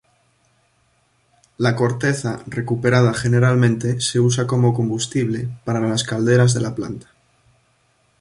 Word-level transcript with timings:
La 1.59 1.75
corteza 1.75 2.41
recuperada 2.47 3.13
generalmente 3.13 4.01
se 4.01 4.19
usa 4.19 4.47
como 4.47 4.73
combustible 4.73 5.49
para 5.63 5.79
las 5.79 6.03
calderas 6.03 6.55
de 6.55 6.61
la 6.61 6.73
planta. 6.73 7.05